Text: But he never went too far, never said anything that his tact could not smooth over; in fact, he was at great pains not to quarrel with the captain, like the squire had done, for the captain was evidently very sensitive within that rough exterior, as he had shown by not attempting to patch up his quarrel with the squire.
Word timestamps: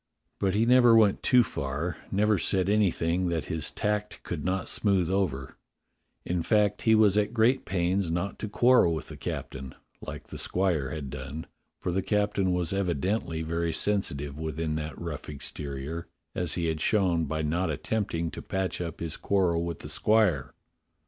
But 0.39 0.55
he 0.55 0.65
never 0.65 0.95
went 0.95 1.21
too 1.21 1.43
far, 1.43 1.97
never 2.11 2.39
said 2.39 2.69
anything 2.69 3.29
that 3.29 3.45
his 3.45 3.69
tact 3.69 4.23
could 4.23 4.43
not 4.43 4.67
smooth 4.67 5.11
over; 5.11 5.57
in 6.25 6.41
fact, 6.41 6.81
he 6.81 6.95
was 6.95 7.19
at 7.19 7.35
great 7.35 7.65
pains 7.65 8.09
not 8.09 8.39
to 8.39 8.49
quarrel 8.49 8.95
with 8.95 9.09
the 9.09 9.15
captain, 9.15 9.75
like 10.01 10.23
the 10.25 10.39
squire 10.39 10.89
had 10.89 11.11
done, 11.11 11.45
for 11.79 11.91
the 11.91 12.01
captain 12.01 12.51
was 12.51 12.73
evidently 12.73 13.43
very 13.43 13.71
sensitive 13.71 14.39
within 14.39 14.73
that 14.77 14.99
rough 14.99 15.29
exterior, 15.29 16.07
as 16.33 16.55
he 16.55 16.65
had 16.65 16.81
shown 16.81 17.25
by 17.25 17.43
not 17.43 17.69
attempting 17.69 18.31
to 18.31 18.41
patch 18.41 18.81
up 18.81 19.01
his 19.01 19.17
quarrel 19.17 19.63
with 19.63 19.81
the 19.85 19.87
squire. 19.89 20.55